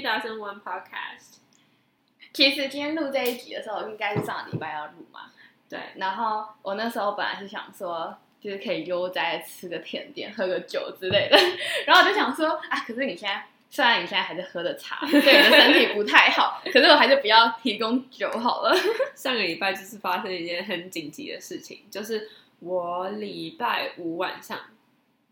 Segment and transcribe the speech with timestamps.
[0.00, 1.36] Since 2001 Podcast。
[2.32, 5.30] 其实今天录这一集的时候，应该是上个礼拜要录嘛。
[5.68, 5.78] 对。
[5.96, 11.36] 然后我那时候本来是想说，就是可以悠哉吃个甜点、喝个酒之类的。
[11.86, 18.74] 然后我就想说，啊，可是你现在虽然你现在还是喝的茶，对你的身体不太好， 可是我还是不要提供酒好了。
[19.14, 22.28] 上个礼拜就是发生一件很紧急的事情，就是
[22.60, 24.58] 我礼拜五晚上，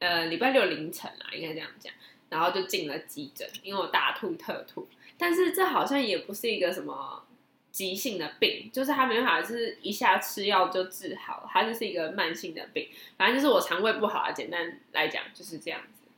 [0.01, 1.93] 呃，礼拜六凌晨啊，应该这样讲。
[2.29, 4.89] 然后就进了急诊，因为我大吐特吐。
[5.17, 7.25] 但是这好像也不是一个什么
[7.73, 12.89] 急性的病，就是它没办法，就是一下吃药就治好，它就是一个慢性的病。
[13.17, 16.09] 反正就是我肠胃不好啊，简单来讲就是这样子。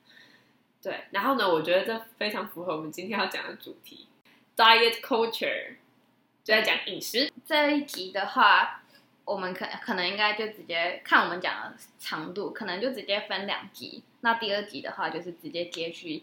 [0.83, 4.06] 对，然后呢，我觉得这非常符合我们今天要讲的主题
[4.56, 5.74] ，diet culture，
[6.42, 7.31] 就在讲饮食。
[7.44, 8.83] 这一集的话，
[9.24, 14.02] 我们可可能应该就直接看我们讲的长度，可能就直接分两集。
[14.22, 16.22] 那第二集的话，就是直接接续，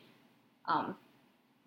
[0.67, 0.95] 嗯，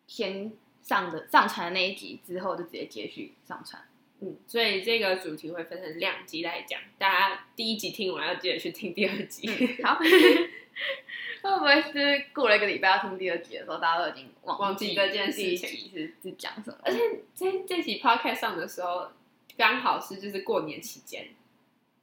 [0.06, 3.82] 先上的上传的那一集之后，就直接接续上传。
[4.20, 9.48] 嗯，所以这个主题会分成两集来讲，大家第一集听完要记得去听第二集。
[9.48, 9.94] 嗯、 好，
[11.42, 16.76] 会不会是过了一个礼拜要听第二集的时候，大家都已经忘忘记这件事情是是讲什么？
[16.84, 17.00] 而且
[17.34, 19.10] 这这集 podcast 上的时候，
[19.60, 21.28] 刚好是就是过年期间，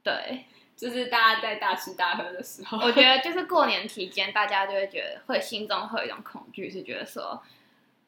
[0.04, 0.46] 对。
[0.78, 7.42] 就是大家在大吃大喝的时候，我觉得就是过年期间，大家就会觉得会心中会有一种恐惧，是觉得说，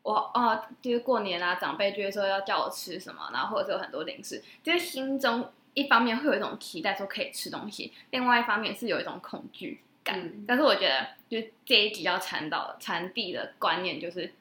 [0.04, 10.20] 我哦，就是过年啊，长辈就会说要叫我吃什么，然后或者是有很多零食，就是心中一方面会有一种期待说可以吃东西，另外一方面是有一种恐惧感。
[10.20, 14.32] 嗯、但是我觉得，就这一集要传导传递的观念就是，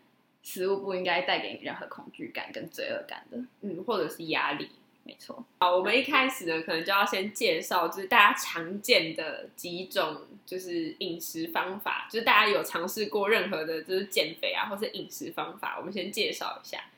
[0.43, 4.71] 食物不应该带给你任何恐惧感跟罪恶感的，嗯，或者是压力。
[5.09, 16.91] 没错，好，我们一开始呢，可能就要先介绍，就是大家常见的几种，就是饮食方法，就是大家有尝试过任何的，就是减肥啊，或是饮食方法，我们先介绍一下。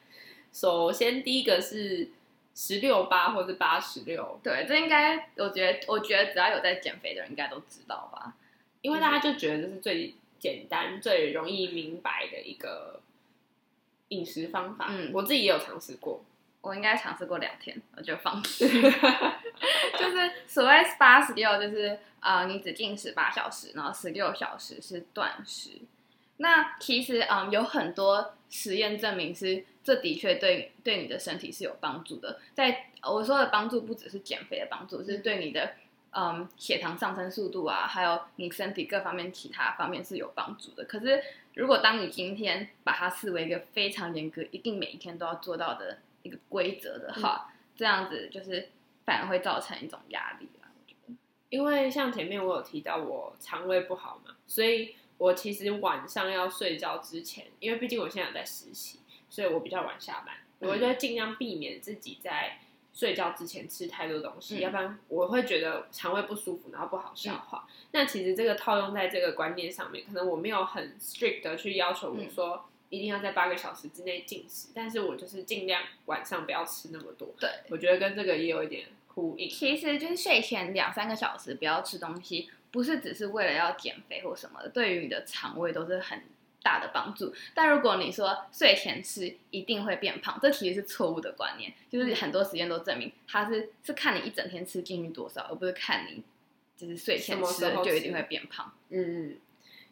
[0.53, 2.09] 首先，第一个是
[2.53, 8.35] 十六八或是八十六，对，这应该，我觉得，我觉得只要有在减肥的人，应该都知道吧，
[8.83, 13.01] 因为大家就觉得这是最简单、最容易明白的一个
[14.09, 14.89] 饮食方法。
[14.91, 16.25] 嗯，我自己也有尝试过。
[16.63, 18.69] 我应该尝试过两天，我就放弃。
[19.99, 25.81] 就是所谓八十六，就是呃，你只进食八小时，然后十六小时是断食。
[26.37, 32.39] 那其实嗯、呃，有很多实验证明是这的确对对你的身体是有帮助的。
[32.55, 35.73] 在我说的帮助，不只是减肥的帮助，是对你的
[36.13, 40.85] 嗯血糖上升速度啊，还有你身体各方面其他方面是有帮助的。
[40.85, 41.23] 可是
[41.55, 45.99] 如果当你今天把它视为一个非常严格，一定每一天都要做到的。
[46.23, 48.69] 一个规则的话，嗯、这样子就是
[49.05, 50.69] 反而会造成一种压力啦。
[50.75, 51.15] 我觉得，
[51.49, 62.59] 因为像前面我有提到我肠胃不好嘛，所以我其实晚上要睡觉之前，因为毕竟我现在有在实习，所以我比较晚下班，嗯、我就会尽量避免自己在
[62.93, 67.67] 睡觉之前吃太多东西，嗯、要不然我会觉得肠胃不舒服，然后不好消化。
[67.69, 72.67] 嗯、那其实这个套用在这个观念上面，可能我没有很 strict 的去要求我说。
[72.91, 77.33] 嗯一定要在八个小时之内进食，但是我就是尽量晚上不要吃那么多。
[77.39, 79.49] 对，我觉得跟这个也有一点呼应。
[79.49, 86.21] 其实就是睡前两三个小时不要吃东西，不是只是为了要减肥或什么的，对于你的肠胃都是很
[86.65, 87.33] 大的帮助。
[87.55, 91.73] 但如果你说睡前吃一定会变胖，这其实是错误的观念。
[91.89, 96.25] 就是很多实验都证明，它是是看你一整天吃进去多少，而不是看你
[96.77, 98.75] 就是睡前吃就一定会变胖。
[98.89, 99.37] 嗯嗯。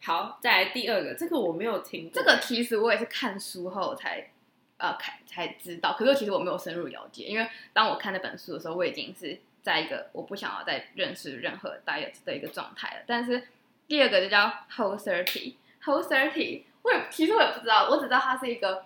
[0.01, 2.13] 好，再来第二个，这个我没有听过。
[2.15, 4.31] 这个其实我也是看书后才，
[4.77, 5.95] 呃，看才知道。
[5.99, 13.03] 可是其实我没有深入了解，因为当我看那本书的时候，我已经是在一个我不想要再认识任何 diet 的一个状态了。
[13.07, 13.49] 但是
[13.87, 18.85] 第二个就叫 Whole Thirty，Whole Thirty，我也其实我也不知道，我只知道它是一个，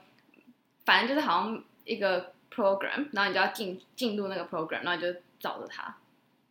[0.85, 5.95] 反正就是好像一个 program，然后你就要进进入那个 program，然后你就找着它。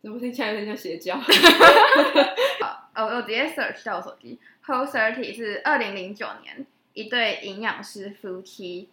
[0.00, 1.16] 怎么听起来有点像邪教？
[2.60, 4.36] 好，呃，我直接 search 到我手机。
[4.66, 8.88] Whole 30是二零零九年一对营养师夫妻，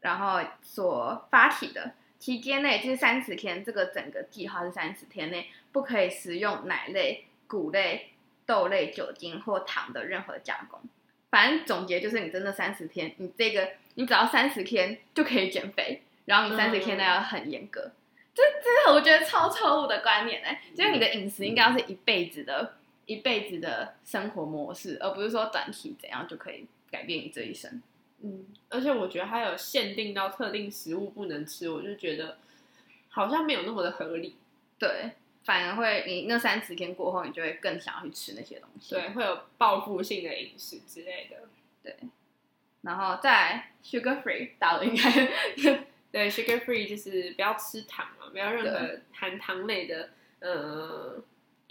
[0.00, 8.12] 然后所发起的，期间内就是三十天，这个整个计划是三十天内不可以食用奶类、谷类、
[8.46, 10.80] 豆类、酒精或糖的任何加工。
[11.30, 17.80] 反正总结就是，你真的三十天，你这个你只要三十天就可以减肥，然后你三十天内要很严格。
[17.82, 17.92] 嗯、
[18.34, 22.76] 这这我觉得超错误的观念哎，就是你的饮食应该要是一辈子的。
[23.06, 27.82] 一辈子的生活模式，而不是说短期怎样就可以改变你这一生。
[28.20, 32.38] 嗯，而且我觉得还有限定到特定食物不能吃，我就觉得
[33.08, 34.36] 好像没有那么的合理。
[34.78, 35.10] 对，
[35.44, 38.94] 反而会你那三十天过后，你就会更想要去吃那些东西。
[38.94, 41.36] 对，会有报复性的饮食之类的。
[41.82, 41.96] 对，
[42.82, 51.20] 然后再 sugar free，大家应该 对 sugar free 就是不要吃糖嘛，不要任何含糖类的呃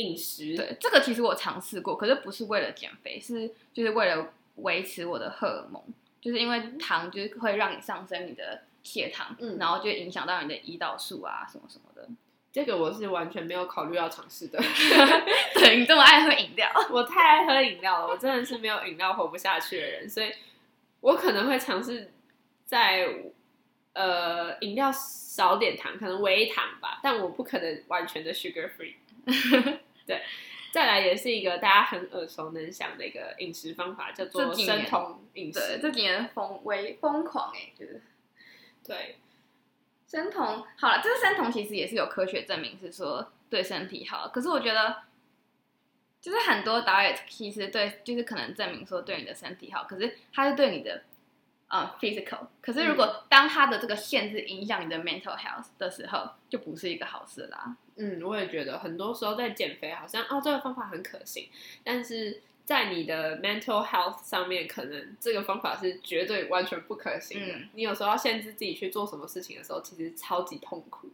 [0.02, 0.56] 饮食。
[0.56, 5.82] 对，这个其实我尝试过，可是不是为了减肥，是就是为了维持我的荷尔蒙，
[6.20, 12.08] 就是因为糖就是会让你上升你的血糖，嗯，然后就影响到你的胰岛素啊什么什么的。
[12.54, 14.60] 这个我是完全没有考虑要尝试的。
[15.56, 20.30] 对，你这么爱喝饮料， 我太爱喝饮料了，我真的是没有饮料活不下去的人，所以
[21.00, 22.12] 我可能会尝试
[22.66, 23.08] 在
[23.94, 28.96] 呃饮料少点糖，可能微糖吧，但我不可能完全的 sugar free。
[30.12, 30.22] 对，
[30.72, 35.60] 再来也是一个大家很耳熟能详的一个饮食方法，叫做生酮饮食。
[35.60, 38.02] 对，这几年疯微疯狂哎，就是
[38.84, 39.18] 对。
[40.08, 45.04] 生酮好了，这个生酮其实也是有科学证明是说对身体好，可是我觉得
[46.20, 51.06] 就是很多 diet 其实对，就是可能证明说对你的身体好，可是它是对你的
[51.72, 57.76] 呃、uh, physical，可是如果当它的这个限制影响你的 mental health 的时候，就不是一个好事啦。
[57.96, 61.50] 嗯，我也觉得很多时候在减肥好像哦这个方法很可行，
[61.84, 62.42] 但是。
[62.64, 67.54] 在你的 mental health 上面，可能这个方法是绝对完全不可行的。
[67.56, 71.10] 嗯、你有时候要限制自己去做什么事情的时候，其实超级痛苦。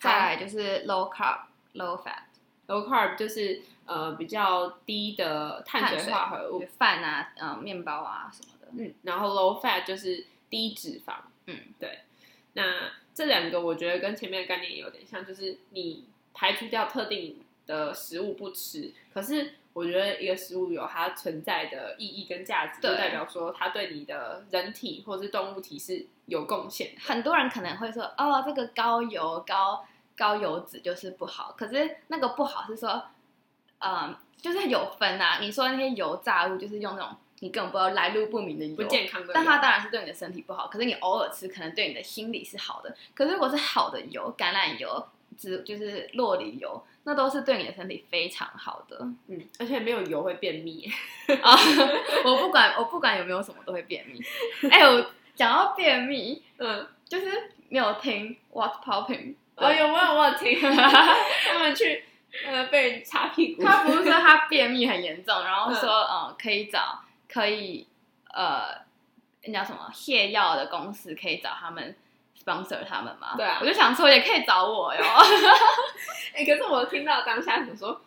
[0.00, 1.40] 再来就是 low carb、
[1.74, 2.22] low fat。
[2.68, 8.53] low carb 就是呃比较低的碳水化合物，饭啊、嗯、呃、面包啊什么的。
[8.76, 11.14] 嗯，然后 low fat 就是低脂肪。
[11.46, 12.00] 嗯，对。
[12.54, 19.54] 那这两个我觉得跟前面的概念也有点像，就是你排除掉特定的食物不吃，可是。
[19.74, 26.92] 我觉得一个食物有它存在的意义跟价值，就代表说它对你的人体或是动物体是有贡献。
[27.00, 29.84] 很多人可能会说，哦，这个高油、高
[30.16, 31.56] 高油脂就是不好。
[31.58, 33.04] 可是那个不好是说，
[33.80, 35.40] 嗯，就是有分啊。
[35.40, 40.66] 你说那些油炸物，就是用那种你根本不知道来路不明的油，不健康的，但它当然是对你的身体不好。
[40.66, 42.96] 可是你偶尔吃，可能对你的心理是好的。
[43.14, 45.06] 可是如果是好的油，橄榄油。
[45.36, 48.96] 只就是洛里油，那都是对你的身体非常好的。
[49.26, 50.88] 嗯，而且没有油会便秘
[51.42, 51.58] 啊！
[52.24, 54.22] 我不管，我不管有没有什么都会便秘。
[54.70, 55.04] 哎、欸，我
[55.34, 59.34] 讲到便秘，嗯，就是没有听 What's Popping？
[59.56, 60.14] 哦，有没有？
[60.14, 62.04] 我有听 他们去
[62.46, 63.64] 呃被人擦屁股。
[63.64, 67.00] 他不是说他便秘很严重，然后说嗯，嗯可以找
[67.34, 67.88] 可以
[68.32, 68.68] 呃，
[69.42, 71.96] 人家什么泻药的公司可以找他们。
[72.36, 73.34] sponsor 他们吗？
[73.38, 75.00] 对啊，我就想说也可以找我哟。
[76.34, 77.98] 哎、欸，可是我听到当下想说，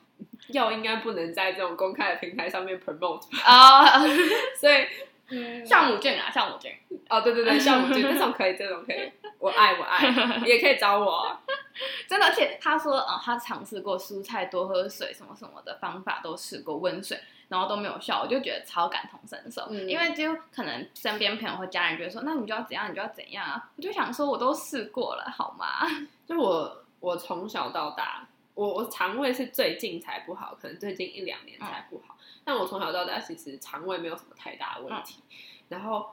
[0.49, 3.39] 药应该不能在这种公开的平台上面 promote 吧？
[3.43, 4.07] 啊，oh,
[4.59, 4.85] 所以
[5.29, 6.71] 嗯，酵母菌啊，酵母菌。
[7.09, 10.07] 哦，对对对，酵母菌这种可以，这种可以，我爱我爱，
[10.45, 11.37] 也可以找我。
[12.07, 17.19] 真的，而且他说，嗯，他尝试过蔬菜多喝水什么什么的方法都试过温水。
[17.49, 23.69] 然后都没有效，我就觉得超感同身受，嗯、因为就可能身边朋友或家人觉得说，那你就要怎样，你就要怎样啊？
[23.77, 25.87] 我就想说，我都试过了，好吗？
[26.27, 28.26] 就我我从小到大，
[28.57, 32.17] 我我肠胃是最近才不好，可能最近一两年才不好。
[32.19, 35.21] 嗯、但我从小到大其实肠胃没有什么太大的问题。
[35.29, 35.35] 嗯、
[35.69, 36.09] 然后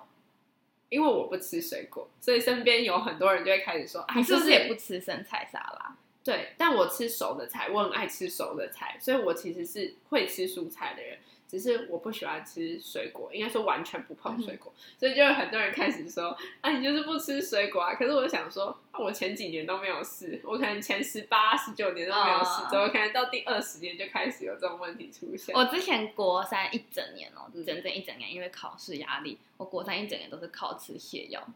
[0.90, 5.96] 因为我不吃水果，所以身边有很多人就会开始说，你是不是也不吃生菜沙拉？
[6.22, 17.94] 对，但我吃熟的菜，我很爱吃熟的菜，所以我其实是会吃蔬菜的人，只是我不喜欢吃水果，应该说完全不碰水果，嗯、所以就有很多人开始说，啊，你就是不吃水果啊。
[17.94, 25.54] 可是我想说，啊、我前几年都没有试，我可能前十八、十九年都没有试，怎么、哦、可能到第二十年就开始有这种问题出现？
[25.54, 31.46] 我之前国三一整年哦，整整一整年，因为考试压力，我国三一整年都是靠吃泻药。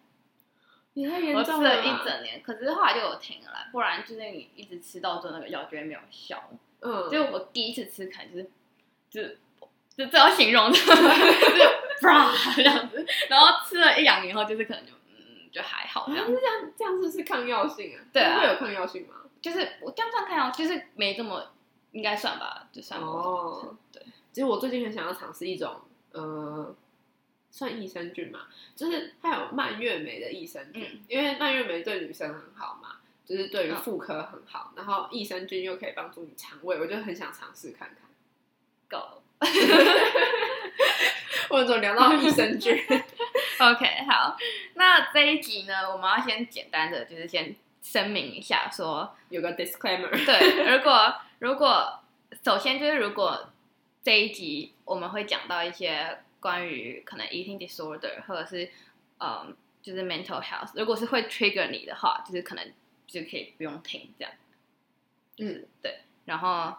[0.94, 6.50] 你太严重了，我吃了一整年，可是后来就有停了啦，不然就是你一直吃到最后那个药就会没有效。
[6.80, 8.50] 嗯，就我第一次吃，可能就是，
[9.10, 9.34] 就
[9.98, 10.96] 就这样形容的， 就是
[12.00, 16.24] 啪这样子，然后吃了一两年后，就是可能就嗯就还好这样。
[16.24, 17.98] 这样这样是不是抗药性啊？
[18.12, 19.14] 对啊，会有抗药性吗？
[19.42, 21.50] 就是我这样算抗药，就是没这么
[21.90, 23.76] 应该算吧，就算哦。
[23.92, 24.00] 对，
[24.32, 25.80] 其实我最近很想要尝试一种，
[26.12, 26.74] 呃。
[27.50, 28.40] 算益生菌嘛，
[28.76, 38.06] 就是它有蔓越莓的益生菌，嗯、因为蔓越莓对女生很好嘛，就是对于妇科很好，嗯、然后益生菌又可以帮助你肠胃，我就很想尝试看看。
[38.90, 39.17] Go，
[41.50, 42.76] 我怎么聊到益生菌？
[43.58, 44.36] OK，好，
[44.74, 52.00] 那这一集呢，我们要先简单的就是先声明一下说，说有个 disclaimer，对，如果如果
[52.44, 53.50] 首先就是如果
[54.02, 56.18] 这一集我们会讲到一些。
[56.40, 58.70] 关于可能 eating disorder 或者是
[59.18, 62.64] 嗯，就是 mental health，如果是会 trigger 你的话，就是可能
[63.08, 64.32] 就可以不用听这样。
[65.38, 65.98] 嗯，对。
[66.26, 66.72] 然后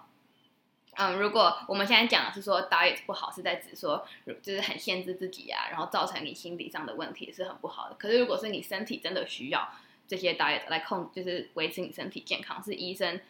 [1.02, 4.06] 嗯，如果我们现在讲的是说 diet 不好，是在指说
[4.42, 7.96] 就是很限制自己啊，然后造成你心理上的问题是很不好的。
[7.96, 9.66] 可是如果是你身体真的需要
[10.06, 13.22] 这些 diet 来控，就是维持你身体健康，是医生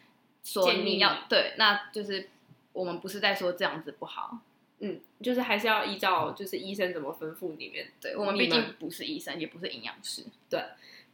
[0.42, 2.28] 说你要对，那就是
[2.72, 4.38] 我们不是在说这样子不好。
[4.80, 7.86] 嗯，就是还是要依照就是医生怎么吩咐里面。
[8.00, 10.24] 对，我们毕竟不是医生，也不是营养师。
[10.48, 10.60] 对，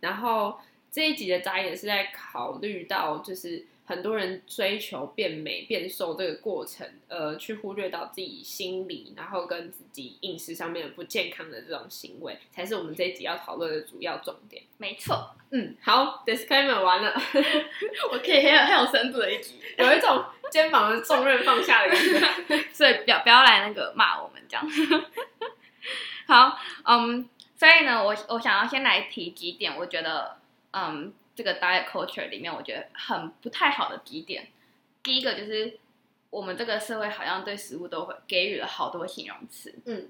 [0.00, 0.58] 然后
[0.90, 3.66] 这一集的 diet 是在考虑到就是。
[3.86, 14.60] 很多人追求变美变瘦这个过程，呃，去忽略到自己心理，然后跟自己饮食上面不健康的这种行为，才是我们这一集要讨论的主要重点。
[14.76, 17.14] 没错，嗯，好，disclaimer 完了，
[18.12, 21.98] 我可以很有很有深度的一集，有一种肩膀的重任放下的感
[22.48, 24.68] 觉， 所以不要不要来那个骂我们这样。
[26.26, 30.38] 好，嗯，所以呢，我我想要先来提几点，我觉得，
[30.72, 31.14] 嗯。
[31.36, 34.48] 这个 diet culture 里面，我觉得很不太好的几点。
[35.02, 35.78] 第一个就是，
[36.30, 39.74] 我们这个社会好像对食物都会给予了好多形容词。
[39.84, 40.08] 嗯，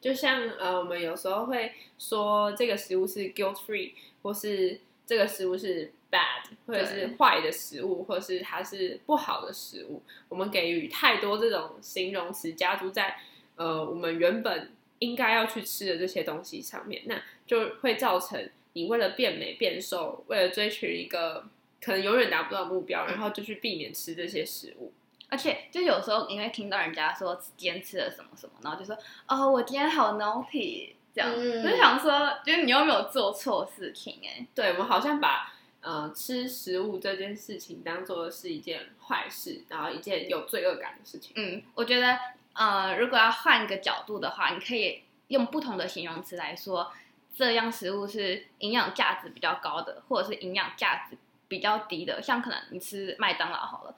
[0.00, 3.92] 就像呃，我们有时候会说这个食物是 guilt free，
[4.22, 10.02] 或是这个食物是 bad，或者是坏的食物，或是它是不好的食物。
[10.30, 13.20] 我们给予太多这种形容词加注在
[13.56, 18.48] 呃我们原本应该要去吃的这些东西上面，那就会造成。
[18.72, 21.44] 你为了变美变瘦，为了追求一个
[21.82, 24.92] 可能永远达不到目标，然后就去避免吃这些食物。
[25.28, 28.96] 而且，就有时候你会听到人家说今天吃了什么什么，然后就说
[29.28, 34.20] 哦，我今天好 naughty 这样，嗯、就想说，就是你又没有做错事情？
[34.24, 41.32] 哎，对，我们好像把呃吃食物这件事情当做是一件坏事，然后一件有罪恶感的事情。
[41.36, 42.18] 嗯，我觉得
[42.54, 46.92] 呃，如果要换个角度的话，你可以用不同的形容词来说。
[47.34, 51.16] 这样食物是营养价值比较高的，或者是营养价值
[51.48, 52.20] 比较低的。
[52.20, 53.94] 像可能你吃麦当劳好了，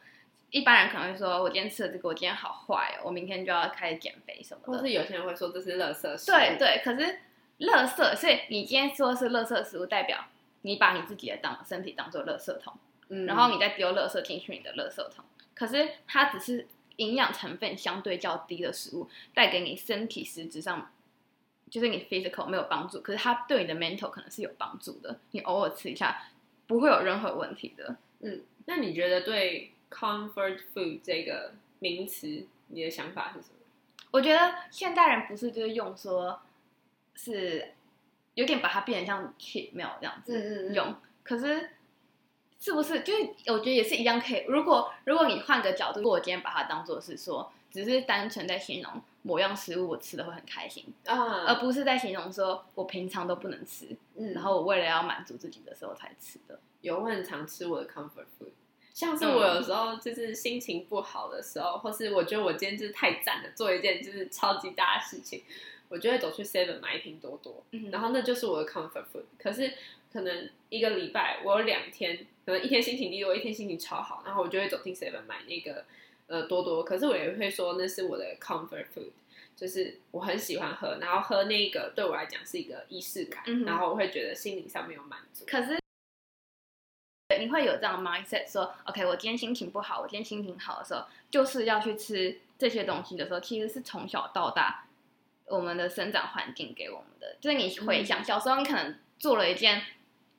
[0.50, 6.34] 一般人可能会说：“我今天吃了这个，我今天好坏哦，我明天就要开始减肥什么的。”或是有些人会说这是垃圾食物。
[6.34, 7.18] 对对，可是
[7.60, 10.26] 垃圾，所以你今天说是垃圾食物，代表
[10.60, 12.74] 你把你自己的当身体当做垃圾桶，
[13.08, 15.24] 嗯，然后你再丢垃圾进去你的垃圾桶。
[15.54, 20.92] 可是它只是营养成分相对较低的食物，带给你身体实质上。
[21.72, 25.18] 就是你 physical 没有帮助，可是它对你的 mental 可能是有帮助的。
[25.30, 26.24] 你偶尔吃一下，
[26.66, 27.96] 不会有任何问题的。
[28.20, 33.54] 嗯，那你觉得对 comfort food 这个名词，你的想法是什么？
[34.10, 36.42] 我觉得现代人不是就是用说，
[37.14, 37.72] 是
[38.34, 40.94] 有点把它变成像 cheat meal 这样子用。
[41.22, 41.70] 可是
[42.60, 44.44] 是不是就是我觉得也是一样可以？
[44.46, 49.02] 如果如果你换个角度，如果我今天把它当做是说，只是单纯在形容。
[49.22, 56.58] 某样食物我吃的会很开心，uh, 而不是在形容说我平常都不能吃，嗯，然后我为了要满足自己的时候才吃的。
[56.80, 58.50] 有，我很常吃我的 comfort food，
[58.92, 65.44] 像是我有时候就是心情不好的时候，嗯、或是我觉得我今天就是太赞了，做一件就是超级大的事情，
[65.88, 69.22] 我就会走去 seven 买一瓶多多，嗯、然后那就是我的 comfort food。
[69.38, 69.72] 可是
[70.12, 75.84] 可能一个礼拜我有两天，可能一天心情低落，一天心情超好，然后我就会走进 seven 买那个。
[76.28, 79.10] 呃，多多，可是我也会说那是我的 comfort food，
[79.54, 85.44] 就是我很喜欢喝，然后喝那个对我来讲是一个仪式感，嗯、然后我会觉得心灵上面有满足。
[85.46, 85.78] 可是
[87.38, 94.86] 你会有这样的 mindset 说，OK，我今天心情不好，我今天心情好的时候，就是要去吃这些东西的时候，其实是从小到大
[95.46, 97.36] 我们的生长环境给我们的。
[97.40, 99.82] 就是你回想、嗯、小时候，你可能做了一件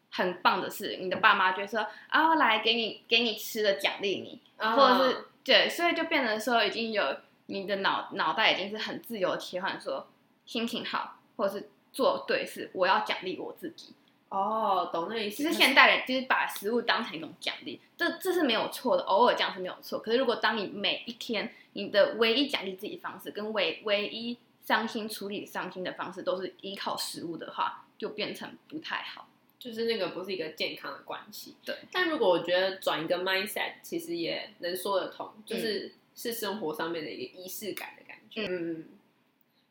[0.09, 5.25] 很棒的事，你的爸妈就会说啊，来给你给你吃的奖励你，哦、或者是。
[5.43, 10.07] 对，所以就变成说，已经有你的脑脑袋已经是很自由切换，说
[10.45, 13.93] 心情好，或者是做对事，我要奖励我自己。
[14.29, 15.37] 哦，懂那意思。
[15.37, 19.99] 其实现代人就是把食物当成一种奖励，这这是没有错的，偶尔这样是没有错。
[19.99, 29.27] 可是如果当你每一天你的唯一奖励自己方式，跟唯唯一伤心处理伤心的方式都是依靠食物的话，就变成不太好。
[29.63, 31.73] 就是那个不是一个健康的关系，对。
[31.89, 38.45] 但如果我觉得转一个 mindset，其实也能说得通，就是是生活上面的一个仪式感的感觉。
[38.45, 38.83] 嗯，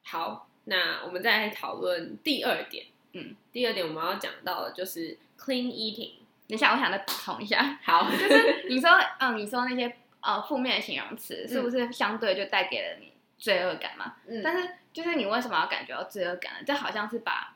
[0.02, 2.86] 好，那我们再来讨论第二点。
[3.12, 6.12] 嗯，第二点我们要讲到的就是 clean eating。
[6.48, 7.78] 等一下，我想再补充一下。
[7.84, 14.16] 好， 就是你说，嗯，你说那些呃负面的形容词，是不是相对就带给了你罪恶感嘛？
[14.26, 14.40] 嗯。
[14.42, 16.60] 但是，就是你为什么要感觉到罪恶感呢？
[16.66, 17.51] 这好像是把。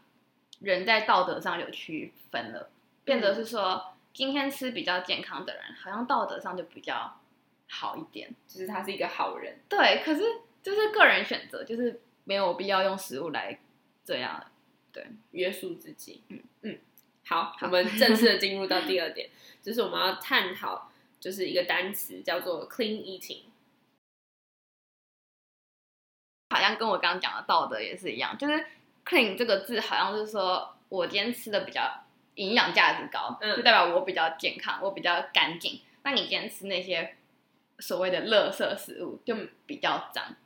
[0.60, 2.70] 人在道德上有区分了，
[3.04, 3.82] 变得是说，嗯、
[4.12, 7.20] 今天吃比较健康的人，好像道德上就比较
[7.68, 9.58] 好一点，就是他是一个好人。
[9.68, 10.22] 对，可是
[10.62, 13.58] 就是个人选择，就是没有必要用食物来
[14.04, 14.44] 这样，
[14.92, 16.22] 对，约束自己。
[16.28, 16.78] 嗯嗯，
[17.26, 19.28] 好，好，我们正式的进入到第二点，
[19.62, 23.42] 就是我们要探讨，就是一个单词叫做 clean eating。
[26.48, 28.64] 好像跟我刚刚讲的道德也是一样，就是
[29.06, 35.80] clean 这个字好像是说我今天吃的比较营养价值高，嗯，就代表我比较健康，我比较干净。
[36.02, 37.16] 那你今天吃那些
[37.78, 39.34] 所谓的垃圾食物就
[39.66, 40.36] 比较脏，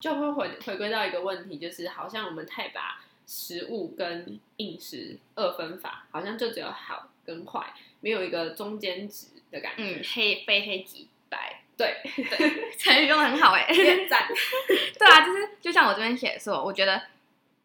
[0.00, 9.82] 就会回回归到一个问题，就是好像我们太把食物跟饮食二分法，好像就只有好跟坏，没有一个中间值的感觉。
[9.82, 13.66] 嗯，黑非黑即白，对对，成语用的很好 哎，
[14.08, 14.28] 赞。
[14.98, 17.00] 对啊，就是就像我这边写说，我觉得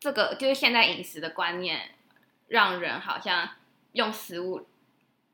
[0.02, 1.92] 这个就是现在饮食的观念，
[2.48, 3.48] 让人好像
[3.92, 4.66] 用食物，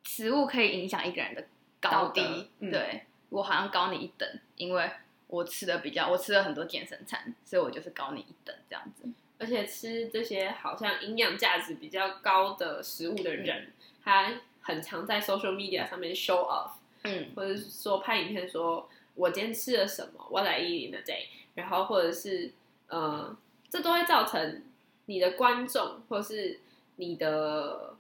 [0.04, 1.46] 食物可以影响一个人的
[1.80, 2.22] 高低。
[2.60, 4.92] 嗯、对，我好像高你一等，因为
[5.28, 9.10] 我吃的比较，我吃了很多健身餐，所以我就是高你一等这样子。
[9.40, 13.72] 而且吃这些好像营养价值比较高的食物的人，嗯、
[14.04, 16.72] 他很常在 social media 上面 show off，
[17.04, 22.52] 嗯，或者是说拍影片说我今天吃了什么，what I eat in a day，然后或者是
[22.88, 23.34] 呃，
[23.70, 24.64] 这都会造成
[25.06, 26.60] 你的观众或是
[26.96, 27.96] 你的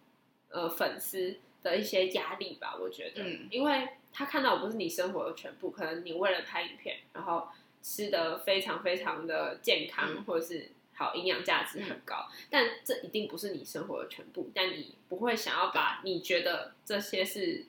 [0.49, 7.47] 呃粉丝的一些压力吧，我觉得，嗯，因为他看到不是你生活的全部，可能你为了拍影片，然后
[7.81, 10.71] 吃的非常非常的健康，嗯、或者是。
[10.99, 14.49] 好，营养价值很高，嗯，但这一定不是你生活的全部。
[14.51, 17.67] 但你不会想要把你觉得这些是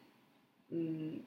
[0.71, 1.21] 嗯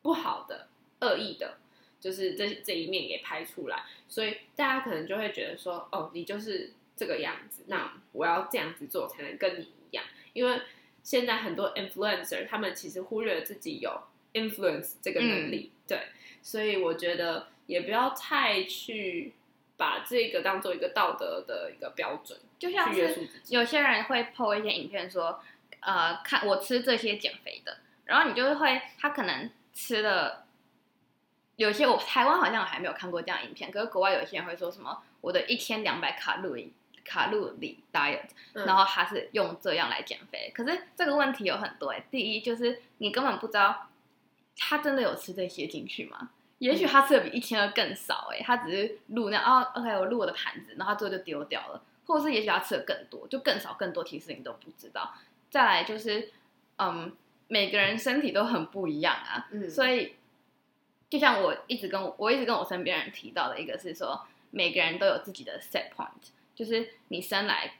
[0.00, 0.68] 不好的、
[1.02, 1.58] 恶意的，
[2.02, 10.04] 就是这这一面给拍出来，所以大家可能就会觉得说，哦，你就是这个样子，那我要这样子做才能跟你一样。
[10.34, 10.60] 因为
[11.02, 14.02] 现在很多 influencer 他们其实忽略了自己有
[14.34, 15.98] influence 这个能力，嗯，对，
[16.42, 19.32] 所以我觉得也不要太去。
[19.74, 23.18] 把这个当做一个道德的一个标准，就像是
[23.48, 25.42] 有些人会 po 一些影片说，
[25.80, 30.46] 呃，看我吃这些减肥的，然后你就会他可能吃了，
[31.56, 36.72] 有些我台湾好像还没有看过这样影片，可是国外有些人会说什么我的一千两百卡路里
[37.04, 43.88] 卡路里 diet，然后他是用这样来减肥，可是这个问题有很多哎，第一就是你根本不知道
[44.56, 46.30] 他真的有吃这些进去吗？
[46.58, 55.12] 也许他吃的比一千二更少，哎，他只是录那哦，OK，我录我的盘子，然后他最后就丢掉了，或者是也许他吃的更多，就更少更多，其实你都不知道。
[55.50, 56.30] 再来就是，
[56.78, 57.12] 嗯，
[57.48, 60.14] 每个人身体都很不一样啊，嗯，所以
[61.12, 67.74] 就像我一直跟我，我一直跟我身边人提到的一个是说，每个人都有自己的 set point，就是你生来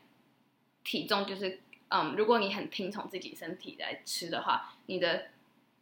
[0.85, 5.29] 体重就是，嗯，如果你很听从自己身体来吃的话，你的。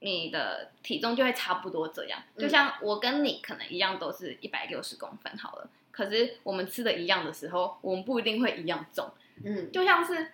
[0.02, 9.10] 你的体重就会差不多这样，就像我跟你可能一样都是一百六十公分好了，可是我们吃的一样的时候，我们不一定会一样重。
[9.44, 10.32] 嗯，就像是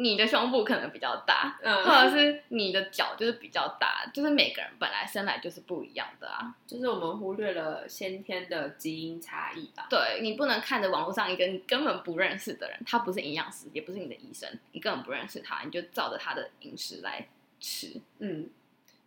[0.00, 9.86] 你的胸部可能比较大，嗯，或者是你的脚就是比较大，就是每个人本来生来就是不一样的啊，就是我们忽略了先天的基因差异吧。
[9.90, 17.28] 对，你不能看着网络上一个你根本不认识的人，他不是营养师，也不是你的医生，你根本不认识他，你就照着他的饮食来
[17.60, 18.48] 吃，嗯。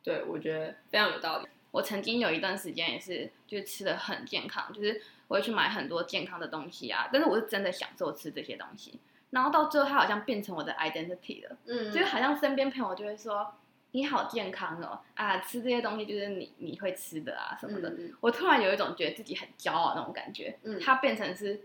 [0.03, 1.47] 对，我觉得非常有道理。
[1.71, 7.09] 我曾经有一段时间也是，就是吃的很健康，就是我会去买很多健康的东西啊。
[7.09, 8.99] 但是我是真的享受吃这些东西，
[9.33, 11.57] 然后到最后它好像变成我的 identity 了。
[11.65, 13.53] 嗯，就是好像身边朋友就会说
[13.91, 17.89] ：“你好健康哦，啊，吃这些东西就是你你会吃的啊什么的。
[17.89, 20.57] 嗯”我突然有一种觉得自己很骄傲那种感觉。
[20.63, 21.61] 嗯，它变成是，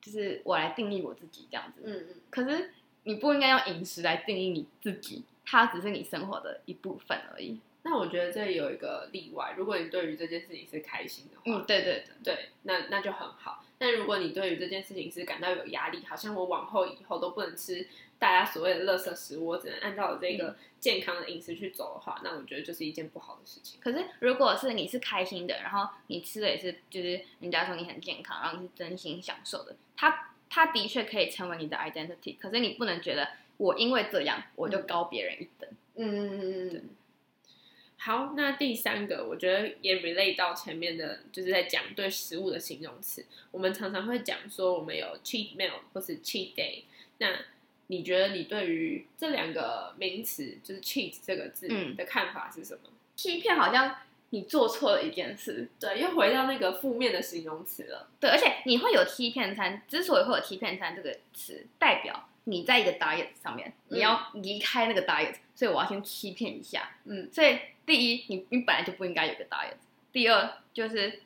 [0.00, 1.82] 就是我来定义我自己这样子。
[1.84, 2.20] 嗯嗯。
[2.30, 2.70] 可是
[3.02, 5.24] 你不应该用饮食来定义你自己。
[5.46, 7.60] 它只是你生活的一部分而已。
[7.82, 13.62] 那我觉得这里有一个例外，如果你对于这件事情是开心的话，嗯，对对对，对，那那就很好。
[13.84, 17.86] 但如果你对于这件事情是感到有压力，好像我往后以后都不能吃
[18.18, 23.78] 大家所谓的垃圾食物，我只能按照这个健康的饮食去走的话，嗯，那我觉得就是一件不好的事情。
[23.82, 32.38] 可是如果是你是开心的，然后你吃的也是就是人家说你很健康，然后你是真心享受的，它它的确可以成为你的 identity。
[32.38, 33.28] 可是你不能觉得。
[33.56, 35.70] 我因为这样，我就高别人一等。
[35.94, 36.88] 嗯嗯嗯嗯。
[38.04, 43.24] 好，那第三个，我觉得也 relate 到前面的，就是在讲对食物的形容词。
[43.50, 46.82] 我们常常会讲说，我们有 cheat meal 或是 cheat day。
[47.16, 47.28] 那
[47.86, 52.80] 你觉得你对于这两个名词，就是 cheat 这个字的看法是什么？
[52.84, 53.96] 嗯、欺骗好像
[54.28, 58.10] 你做错了一件事，对，又回到那个负面的形容词了。
[58.20, 62.28] 对，而且你会有欺骗餐，之所以会有欺骗餐这个词，代表。
[62.46, 66.96] 你在一个 diet 上面，你要离开那个 diet，、嗯、所以我要先欺骗一下。
[67.04, 69.74] 嗯，所以第一，你你本来就不应该有个 diet。
[70.12, 71.20] 第二，就是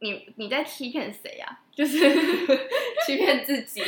[0.00, 1.60] 你你在欺骗谁啊？
[1.72, 1.98] 就是
[3.06, 3.82] 欺骗自己，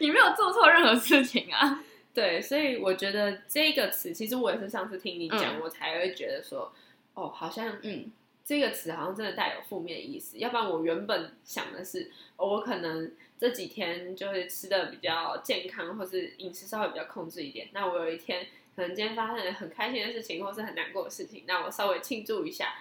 [0.00, 1.84] 你没有做错任何事情啊。
[2.12, 6.72] 对，所以我觉得这个词，其实我也是上次听你讲、嗯，我才会觉得说，
[7.14, 8.10] 哦，好像嗯，
[8.44, 10.38] 这个词好像真的带有负面意思。
[10.38, 17.68] 要不然我原本想的是，哦、我可能这几天就是吃的比较健康，或是饮食稍微比较控制一点。
[17.72, 22.74] 那我有一天可能今天发生了很开心的事情，或是很难过的事情，那我稍微庆祝一下，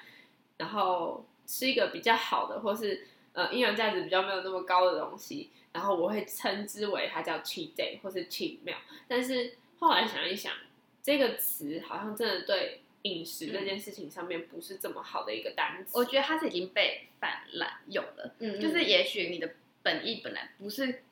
[0.57, 8.77] 然后吃一个比较好的，或是呃营养价值比较没有那么高的东西，然后我会称之为它叫 cheat day 或是 cheat meal。
[9.07, 10.53] 但是后来想一想，
[11.01, 12.79] 这个词好像真的对。
[13.05, 18.33] 饮食这件事情上面不是这么好的一个单词，我觉得它是已经被泛滥用了。
[18.39, 21.03] 嗯，就是也许你的本意本来不是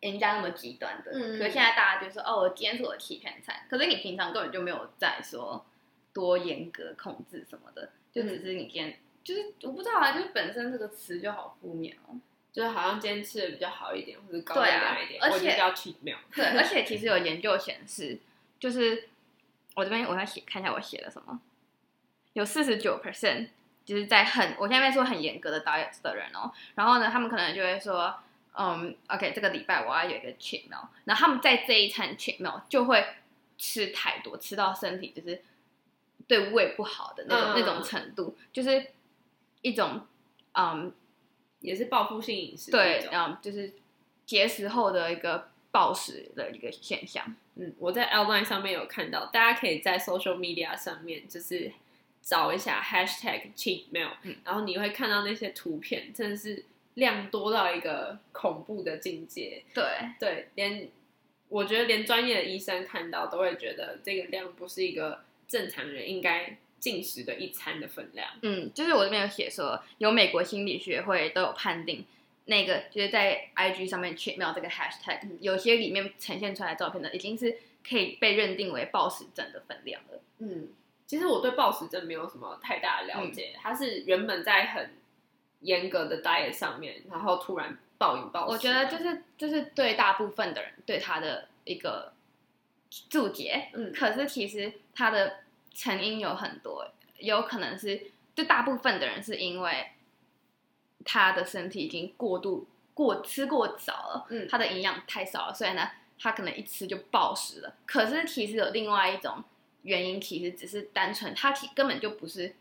[0.00, 5.64] 人家那么极端的，嗯，可是现在大家就说哦，我今天是我的欺骗餐，可是你平常根本就没有在说
[6.12, 12.16] 多严格控制什么的，就只是你今天、嗯、就是我不知道啊，就是本身这个词就好负面哦，
[12.52, 16.16] 就是好像今天吃的比较好一点，或者高热量一点，而且叫 cheat meal。
[16.34, 18.18] 对， 而且其实有研究显示，
[18.58, 19.08] 就是。
[19.76, 21.38] 我这边我要写看一下我写了什么，
[22.32, 23.48] 有四十九 percent
[23.84, 28.18] 就是在很我现在在说很严格的 diet 的人哦，然后呢，他们可能就会说，
[28.58, 33.04] 嗯，OK，这个礼拜我要有一个 cheat meal，然后他们在这一餐 cheat meal 就会
[33.58, 35.42] 吃太多，吃到身体就是
[36.26, 38.86] 对胃不好的那种、嗯、那种程度，就是
[39.62, 40.06] 一种
[40.52, 40.92] 嗯，
[41.60, 43.72] 也是报复性饮食，对，嗯，就是
[44.24, 47.36] 节食后的一个暴食的一个现象。
[47.56, 51.72] 嗯，我在 Outline 上面有看到，大家可以在 Social Media 上面就是
[52.22, 56.64] 找一下 Hashtag Cheat Meal，嗯，然后你会看到那些图片，真的是
[56.96, 59.62] 量多到一个恐怖的境界。
[59.72, 59.84] 对
[60.20, 60.88] 对，连
[61.48, 68.28] 我觉得连专业的医生看到都会觉得这个量不是一个正常人应该进食的一餐的分量。
[68.42, 72.04] 嗯，就是我这边有写说，有美国心理学会都有判定。
[72.48, 80.20] 那个就是在 IG 上面 cheat meal 这个 hashtag，有些里面呈现出来的照片呢，已经是可以被认定为暴食症的分量了。
[80.38, 80.68] 嗯，
[81.06, 84.90] 其实我对暴食症没有什么太大的了解，它、嗯、是原本在很
[85.60, 88.52] 严格的 diet 上面，然后突然暴饮暴食。
[88.52, 92.12] 我觉得就是就是对大部分的人对他的一个
[93.08, 95.38] 注解，嗯，可是其实他的
[95.74, 96.86] 成因有很多，
[97.18, 99.88] 有可能是就大部分的人是因为。
[101.08, 105.88] 他的身体已经过度过吃过早了，嗯，他的营养太少了，所以呢，
[106.18, 107.72] 他可能一吃就暴食了。
[107.86, 109.44] 可是其实有另外一种
[109.82, 112.56] 原因，其实只是单纯他其根本就不是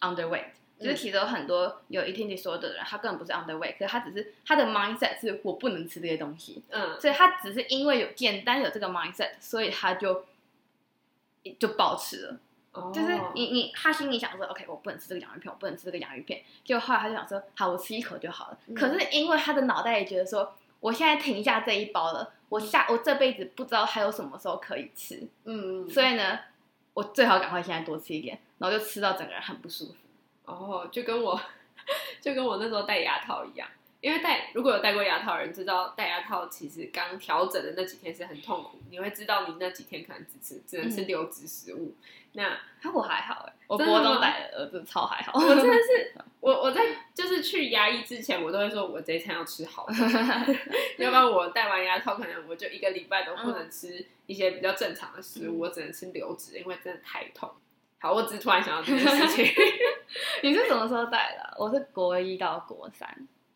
[0.00, 0.50] underweight，嗯，
[0.82, 10.24] 就是其实有很多有 eating disorder 的人，他根本不是 underweight，可是他只是他的 mindset 是我不能吃这些东西，嗯，所以他只是因为有简单有这个 mindset，所以他就
[11.58, 12.40] 就暴吃了。
[12.90, 16.42] 就是你你他心里想说，OK，我不能吃这个洋芋片，我不能吃这个洋芋片。
[16.64, 18.58] 就后来他就想说，好，我吃一口就好了。
[18.66, 25.28] 嗯、可是因为他的脑袋也觉得说，我现在停下这一包了，我下我这辈子不知道还有什么时候可以吃。
[25.44, 26.38] 嗯，所以呢，
[26.94, 29.94] 我最好赶快现在多吃一点，然后就吃到整个人很不舒服。
[30.54, 31.40] 哦，就跟我
[32.20, 33.68] 就跟我那时候戴牙套一样。
[34.00, 38.76] 因为戴如果有戴过牙套的人知道，戴牙套其实刚调整的那几天是很痛苦。
[38.90, 41.94] 你会知道你那几天可能只吃只能吃流质食物。
[42.32, 45.38] 嗯、那我还好哎，我国中戴的真的超还好。
[45.38, 46.82] 我真的是 我我在
[47.14, 49.94] 就是去牙医之前，我都会说我这一餐要吃好的，
[50.98, 57.48] 要不然我戴完牙套可能我就一个礼拜都不能吃一些比较正常的食物，嗯、我只能吃流质，因为真的太痛。
[58.00, 59.46] 好，我只是突然想到这件事情。
[60.42, 61.54] 你是什么时候戴的？
[61.58, 63.08] 我是国一到国三。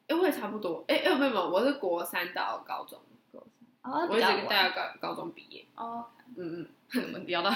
[0.08, 0.84] 哎，我也差不多。
[0.88, 2.98] 哎哎，没有没有，我是国三到高中，
[3.32, 3.40] 高
[3.82, 5.64] 三，哦，我一直带到高高中毕业。
[5.74, 7.50] 哦，嗯嗯，我们聊到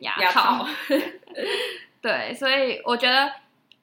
[0.00, 0.22] 牙套。
[0.22, 0.66] 牙套
[2.00, 3.32] 对，所以我觉得，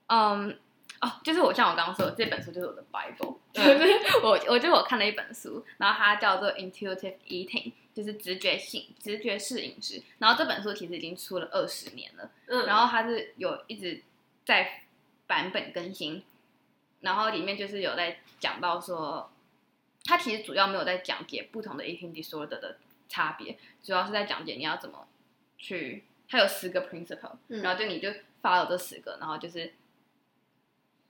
[0.07, 0.57] 嗯，
[1.01, 10.01] 哦，就是我像我刚刚说的，这本书就是我的 Bible，就是我，我就我看了一本书，然后它叫做 Intuitive Eating，就是直觉性、直觉式饮食。
[10.19, 14.01] 然后这本书其实已经出了二十年了，嗯，然后它是有一直
[14.45, 14.84] 在
[15.27, 16.23] 版本更新。
[17.01, 19.29] 然后里面就是有在讲到说，
[20.06, 22.77] 他其实主要没有在讲解不同的 eating disorder 的
[23.10, 25.08] 差别，主要是在讲解你要怎么
[25.58, 26.03] 去。
[26.29, 28.10] 他有十个 principle，、嗯、然后就你就
[28.41, 29.73] follow 这十个，然后就是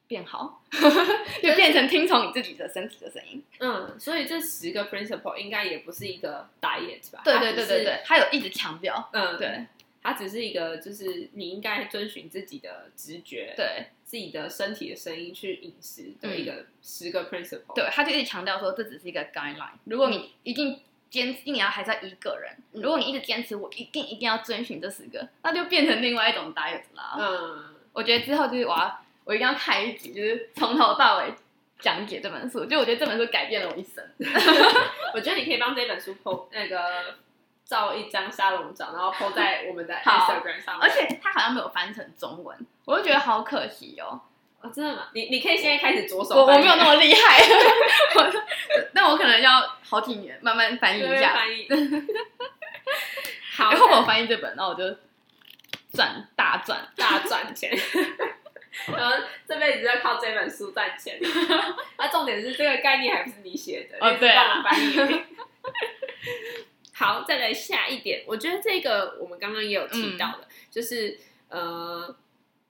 [0.07, 0.61] 变好，
[1.41, 3.41] 就变成听从你自己的身体的声音。
[3.59, 7.21] 嗯，所以这十个 principle 应该也不是一个 diet 吧？
[7.23, 9.09] 对对对对对，他有一直强调。
[9.13, 9.65] 嗯，对。
[10.03, 17.73] 它只是一个，就是你应该遵循自己的直觉，对自己的身体的声音去饮食的一个十个 principle。
[17.73, 19.71] 对，他就一直强调说，这只是一个 guideline。
[19.85, 22.53] 如果你一定坚持，你要还是要一个人。
[22.73, 27.15] 如果你一直坚持，我一定一定要遵循这十个，那就变成另外一种 diet 啦。
[27.17, 31.33] 嗯，我觉得之后就是我要，我一定要开一集，就是从头到尾
[31.79, 32.65] 讲解这本书。
[32.65, 34.03] 就我觉得这本书改变了我一生。
[35.15, 37.15] 我觉得你可以帮这本书 po 那个。
[37.65, 40.83] 照一张沙龙照，然后 po 在我们的 Instagram 上面。
[40.83, 44.19] 而且它好像没有翻成中文，我就觉得好可惜哦。
[44.61, 45.07] 哦，真的吗？
[45.13, 46.35] 你你可以现在开始着手。
[46.35, 47.39] 我我没有那么厉害，
[48.93, 51.33] 那我可能要好几年慢慢翻译一下。
[51.33, 51.67] 翻译。
[53.55, 54.83] 好，然后我翻译这本，那我就
[55.93, 57.71] 赚大赚大赚钱。
[58.87, 59.15] 然后
[59.47, 61.19] 这辈子就要靠这本书赚钱。
[61.97, 65.23] 那重点是这个概念还不是你写的哦，对啊，翻译。
[67.03, 72.15] 好，再来下一点，我觉得这个我们刚刚也有提到的，嗯、就是呃。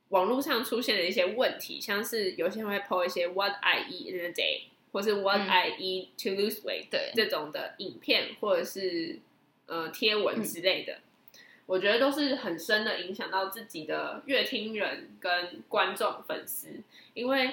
[0.10, 7.12] 网络上出现的一些问题，像是有些人会 po 一些 What I eat in a day，或是 What I eat to lose weight，对。
[7.15, 9.17] 这种的影片或者是
[9.65, 16.84] 呃贴文之类的，嗯、我觉得都是很深的影响到自己的乐听人跟观众粉丝，
[17.15, 17.48] 因为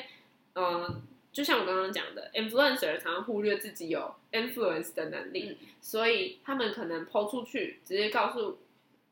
[0.53, 8.59] 嗯、呃，就像我刚刚讲的，influencer 常常忽略自己有 influence 的能力，嗯、所以他们可能 po 出去，直接告诉，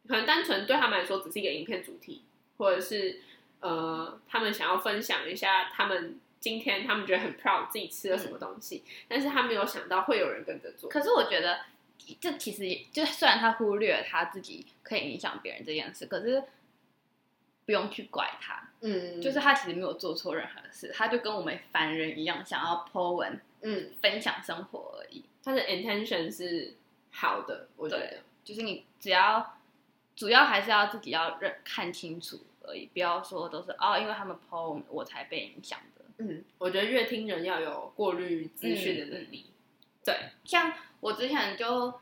[0.06, 2.22] 可能单纯对他们来说只是一个影片主题，
[2.56, 3.20] 或者是。
[3.60, 10.88] 呃，他们想要分享一下他们今天他们觉得很 proud 自己吃了什么东西，嗯、但是他没有想到会有人跟着做。
[10.88, 11.58] 可是我觉得，
[12.20, 16.40] 这其实也就虽然他忽略了他自己可以影响别人这件事，可是
[17.68, 18.66] 不用去怪他。
[18.80, 25.22] 嗯，就是他其实没有做错任何事，他就跟我们凡人一样，想要 po 文，嗯，分享生活而已。
[25.44, 26.74] 他的 intention 是
[27.10, 29.58] 好的，我觉得，就是你只要
[30.16, 32.40] 主要还是要自己要认看清楚。
[32.62, 36.04] 而已不要说都是哦，因为他们 PO 我才被影响的。
[36.18, 39.46] 嗯，我觉得阅听人要有过滤资讯的能力。
[39.48, 39.52] 嗯、
[40.04, 41.94] 对，像我之前就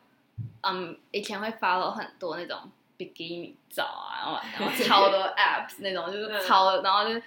[0.62, 7.22] 嗯，以前会 follow 很多那种比基尼照啊，然后然后超多 apps 那种，就是超，然后就是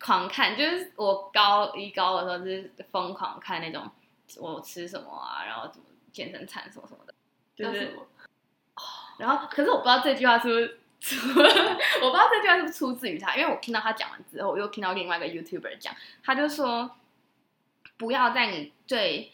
[0.00, 3.90] 狂看，就是我高一高的时候就是疯狂看那种
[4.38, 7.14] 我吃什么啊，然后怎么健身餐什么什么的，
[7.54, 7.96] 就是，
[9.18, 10.78] 然后可是我不知道这句话是不是。
[11.04, 16.94] 我不知道这句话是不是出自于他，因为我听到他讲完之后，我又听到另外一个 YouTuber 讲，他就说，
[17.96, 19.32] 不要在你最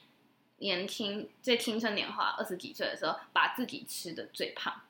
[0.61, 4.81] 年轻、最青春年华二十几岁的时候，把自己吃的最胖。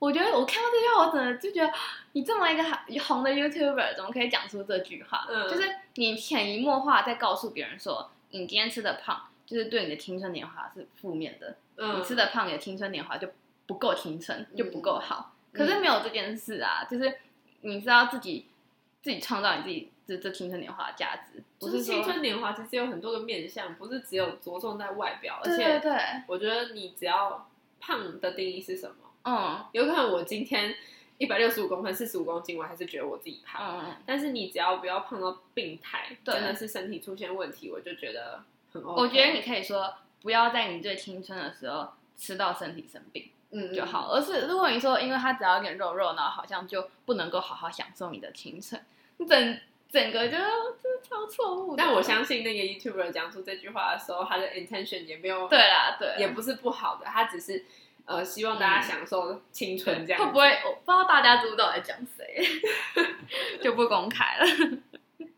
[0.00, 1.72] 我觉得我看到这句话，我真的就觉得，
[2.12, 2.64] 你这么一个
[3.04, 5.26] 红的 YouTuber，怎么可以讲出这句话？
[5.28, 11.54] 嗯，就是你潜移默化在告诉别人说，你今天吃的胖，就是对你的青春年华是负面的。
[11.76, 13.28] 嗯，你吃的胖，你的青春年华就
[13.66, 15.34] 不够青春，就不够好。
[15.52, 17.18] 可是没有这件事啊，嗯、就是
[17.60, 18.46] 你知道自己
[19.02, 21.42] 自己创造你自己这这青春年华的价值。
[21.58, 25.40] 不是青春年华其实有很多个面向，不是只有着重在外表。
[25.44, 28.94] 对对对，而且我觉得你只要胖的定义是什么？
[29.30, 30.74] 嗯，有可能我今天
[31.18, 33.80] 一百六十五公分，四十五公斤，我还是觉得我自己胖。
[33.80, 39.02] 嗯，但是你只要不要胖到病态，真的是身体出现问题，我就觉得很 OK。
[39.02, 43.30] 我觉得你可以说，不要在你最青春的时候吃到身体生病。
[43.52, 44.08] 嗯，就好。
[44.12, 48.80] 而是如果你说，因为他只要有点肉肉，然后好像就不能够好好享受你的青春，
[49.28, 49.58] 整
[49.90, 51.74] 整个就就超错误。
[51.74, 57.64] 但我相信那个 YouTuber 讲出这句话的时候，他的 intention 也没有对啦，对，也不是不好的，他只是
[58.10, 60.20] 呃希望大家享受青春这样。
[60.20, 62.44] 会不会我不知道大家知不知道在讲谁，
[63.62, 64.46] 就不公开了。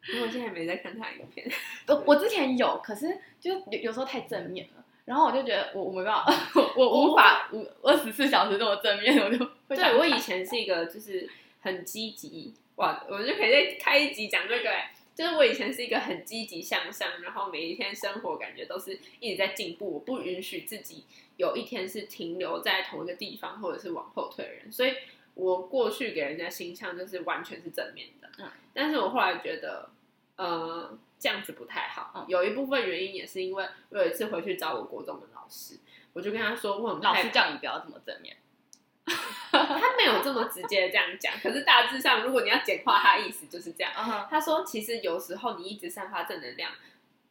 [0.09, 1.47] 因为我现在没在看他影片，
[1.87, 4.85] 我我之前有，可是就有有时候太正面了。
[5.05, 6.33] 然后我就觉得我我没办法，
[6.77, 9.37] 我我无法五二十四小时这么正面，我就
[9.69, 11.29] 对我以前是一个就是
[11.61, 14.71] 很积极哇，我就可以再开一集讲这个，
[15.15, 21.05] 就是我以前是一个很积极向上，然后每一天生活感觉都是一直在进步，我不允许自己
[21.43, 24.95] 有一天是停留在同一个地方或者是往后退的人，所以
[25.35, 29.91] 我过去给人家形象就是完全是正面的，嗯，但是我后来觉得，
[30.37, 30.99] 呃。
[31.23, 35.79] 这样子不太好，有一部分原因也是因为我有一次回去找我国中的老师，
[36.13, 38.37] 我就跟他说，我很老师叫你不要这么正面，
[39.07, 43.93] 他没有这么直接这样讲，可是大致上如果你要简化他的意思就是这样。
[43.93, 44.27] Uh huh.
[44.29, 46.73] 他说其实有时候你一直散发正能量，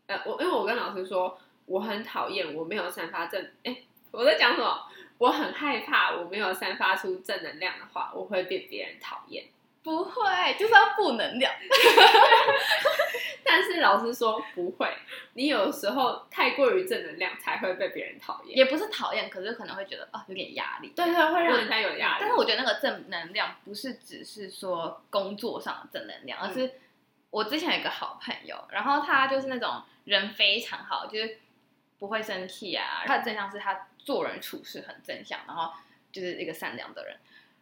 [0.08, 3.76] 呃，我因为我跟老师说我很讨厌我没有散发正，哎，
[4.12, 4.88] 我在讲什么？
[5.18, 9.46] 我很害怕我没有散发出正能量的话，我会被别人讨厌。
[9.84, 11.52] 不会，就是要负能量。
[13.44, 14.88] 但是老师说不会，
[15.34, 18.56] 你有时候太过于正能量才会被别人讨厌。
[18.58, 20.92] 也不是讨厌，可是可能会觉得啊有点压力。
[20.96, 22.18] 对对，会让人家有压力。
[22.20, 26.80] 但是我觉得那个正能量不是只是说工作上的正能量，而是
[27.32, 31.40] 我之前有一个好朋友，然后他就是那种人非常好，就是
[31.98, 33.04] 不会生气啊。
[33.06, 35.72] 他的正向是他做人处事很正向，然后
[36.12, 37.18] 就是一个善良的人。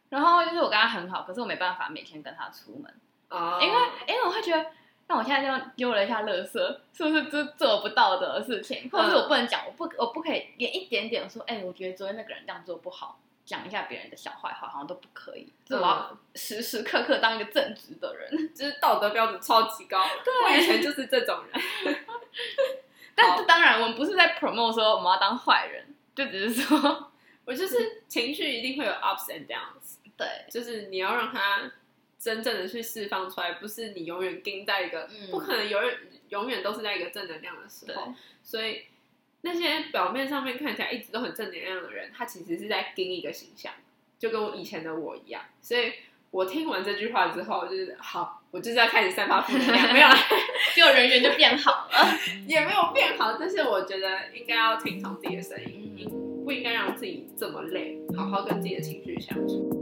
[0.09, 2.91] 然后就是我跟他很好，可是我没办法每天跟他出门
[3.29, 3.61] ，oh.
[3.61, 3.75] 因为
[4.07, 4.71] 因为我会觉得，
[5.07, 6.53] 那我现在这样丢了一下垃圾，
[6.93, 8.89] 是不是就做不到的事情？
[8.91, 15.53] 或者是我不能讲，我不我不可以连一点点说，哎，我觉得昨天那个人这样做不好，讲一下别人的小坏话，好像都不可以。
[15.63, 20.03] 就我要时时刻刻当一个正直的人，就是道德标准超级高。
[20.25, 22.05] 对，我以前就是这种人。
[23.13, 27.11] 但当然，我们不是在 promote 说我们要当坏人，就只是说，
[27.45, 29.97] 我就是情绪一定会有 ups and downs。
[30.17, 31.71] 对，就是你要让他
[32.19, 35.97] 真正的去释放出来，不是你永远盯在一个，嗯、不可能永远
[36.29, 38.13] 永远都是在一个正能量的时候。
[38.43, 38.83] 所以
[39.41, 43.73] 那些表面上面看起来一直都很正能量的人，他其实是在盯一个形象，
[44.17, 45.45] 就跟我以前的我一样。
[45.61, 45.93] 所以
[46.31, 50.07] 我听完这句话之后，就是好，我就是要开始散发负能量，没有，
[50.75, 53.35] 就人缘就变好了，也没有变好。
[53.39, 56.07] 但是我觉得应该要听从自己的声音，
[56.45, 59.78] 不应该让自己这么累，好好跟自己的情绪相处。